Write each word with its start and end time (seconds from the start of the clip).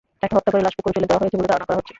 তাকে 0.21 0.33
হত্যা 0.37 0.51
করে 0.53 0.63
লাশ 0.65 0.73
পুকুরে 0.77 0.95
ফেলে 0.95 1.09
দেওয়া 1.09 1.21
হয়েছে 1.21 1.37
বলে 1.37 1.51
ধারণা 1.51 1.65
করা 1.67 1.77
হচ্ছে। 1.79 1.89